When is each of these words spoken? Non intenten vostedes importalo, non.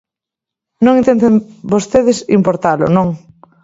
Non 0.85 0.97
intenten 1.01 1.33
vostedes 1.73 2.17
importalo, 2.39 2.85
non. 2.97 3.07